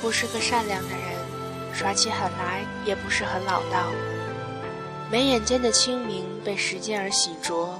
[0.00, 3.90] 不是个善良的人，耍起狠来也不是很老道。
[5.10, 7.78] 眉眼间的清明被时间而洗浊，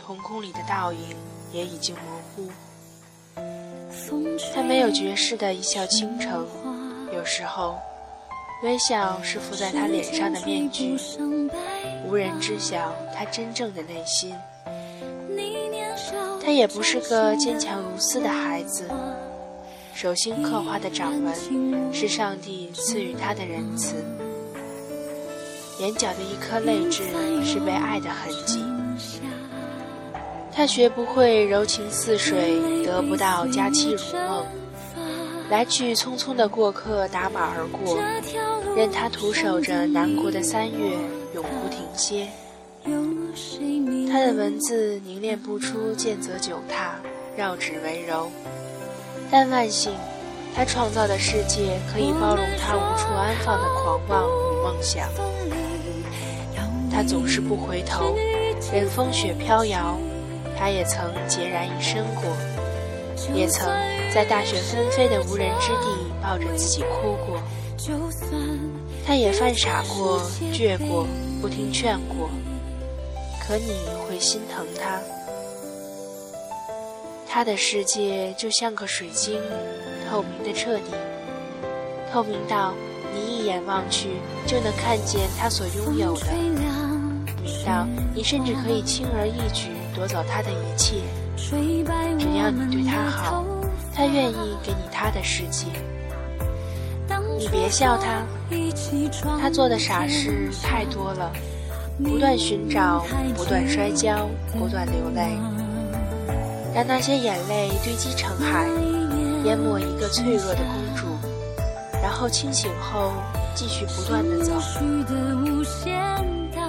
[0.00, 1.16] 瞳孔里的倒影
[1.52, 2.50] 也已经模糊。
[4.54, 6.46] 他没有绝世的一笑倾城，
[7.12, 7.78] 有时候，
[8.62, 10.96] 微笑是附在他脸上的面具，
[12.06, 14.34] 无人知晓他真正的内心。
[16.44, 18.88] 他也不是个坚强如斯的孩子，
[19.96, 21.34] 手心刻画的掌纹
[21.90, 23.94] 是上帝赐予他的仁慈，
[25.80, 27.02] 眼角的一颗泪痣
[27.42, 28.62] 是被爱的痕迹。
[30.52, 34.44] 他学不会柔情似水，得不到佳期如梦，
[35.48, 37.98] 来去匆匆的过客打马而过，
[38.76, 40.94] 任他徒守着南国的三月，
[41.34, 42.28] 永不停歇。
[44.12, 46.96] 他的文字凝练不出剑泽久踏，
[47.34, 48.30] 绕指为柔。
[49.30, 49.92] 但万幸，
[50.54, 55.08] 他创造的世界可以包容他无处安放的狂妄与梦想。
[56.90, 58.16] 他总是不回头，
[58.72, 59.98] 任风雪飘摇。
[60.58, 62.24] 他也曾孑然一身过，
[63.34, 63.68] 也曾
[64.14, 67.38] 在大雪纷飞的无人之地抱着自己哭过。
[69.06, 70.22] 他也犯傻过，
[70.54, 71.06] 倔过，
[71.42, 72.30] 不听劝过。
[73.46, 73.74] 可你
[74.08, 74.98] 会心疼他，
[77.36, 79.38] 他的世界就像个水晶，
[80.08, 80.84] 透明的彻底，
[82.10, 82.72] 透明到
[83.12, 84.08] 你一眼望去
[84.46, 86.28] 就能看见他所拥有的，
[87.42, 91.02] 明到你甚至可以轻而易举夺走他的一切。
[91.36, 91.54] 只
[92.38, 93.44] 要你对他好，
[93.94, 95.66] 他愿意给你他的世界。
[97.38, 98.22] 你别笑他，
[99.38, 101.30] 他做的傻事太多了。
[102.02, 103.04] 不断寻找，
[103.36, 104.26] 不断摔跤，
[104.58, 105.36] 不断流泪，
[106.76, 108.68] 让那些眼泪堆积成海，
[109.44, 111.06] 淹没一个脆弱的公主，
[112.02, 113.14] 然后清醒后
[113.54, 114.52] 继续不断的走，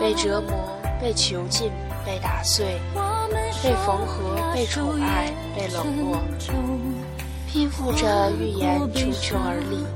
[0.00, 1.70] 被折磨，被囚禁，
[2.04, 2.80] 被打碎，
[3.62, 6.18] 被缝合，被宠爱，被冷落，
[7.48, 9.86] 拼负着预言穷穷而立。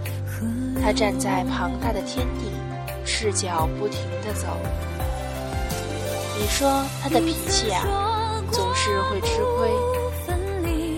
[0.80, 2.52] 他站在庞大的天地，
[3.04, 4.46] 赤脚不停地走。
[6.38, 7.82] 你说他的脾气啊，
[8.52, 9.95] 总是会吃亏。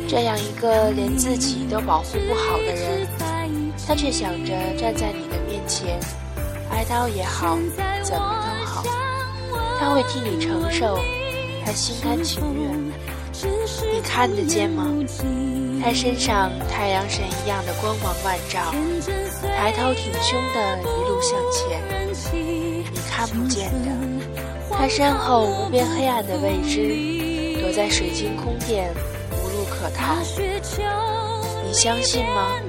[0.08, 3.06] 这样一个连自己都保护不好的人，
[3.86, 6.00] 他却想着站在你的面前，
[6.70, 7.58] 挨刀也好，
[8.02, 8.82] 怎么都好，
[9.78, 10.98] 他会替你承受，
[11.62, 12.72] 他心甘情愿。
[13.92, 14.86] 你看得见吗？
[15.84, 18.74] 他身上太阳神一样的光芒万丈，
[19.42, 21.82] 抬头挺胸的一路向前，
[22.90, 23.90] 你看不见的。
[24.70, 28.90] 他身后无边黑暗的未知，躲在水晶宫殿，
[29.80, 30.16] 可逃。
[31.64, 32.60] 你相信吗？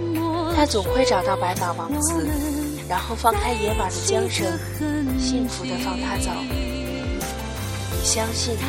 [0.55, 2.27] 他总会找到白马王子，
[2.89, 4.45] 然后放开野马的缰绳，
[5.17, 6.29] 幸福的放他走。
[7.91, 8.61] 你相信的，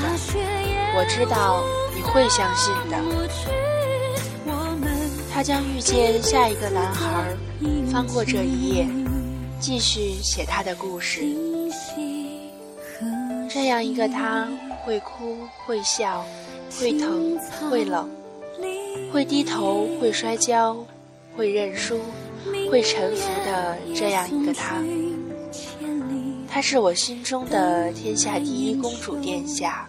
[0.96, 1.64] 我知道
[1.94, 2.96] 你会相信的。
[5.32, 7.34] 他将遇见下一个男孩，
[7.90, 8.86] 翻过这一页，
[9.58, 11.22] 继续写他的故事。
[13.48, 14.48] 这样一个他，
[14.84, 16.24] 会哭，会笑，
[16.78, 17.36] 会疼，
[17.70, 18.08] 会冷，
[19.12, 20.76] 会低头，会摔跤，
[21.36, 22.00] 会认输，
[22.70, 24.82] 会臣服的这样一个她，
[26.48, 29.88] 她是我心中的天下第一公主殿下。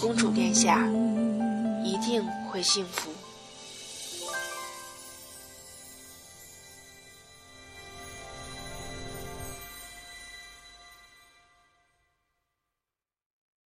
[0.00, 0.86] 公主殿下
[1.84, 3.10] 一定会幸福。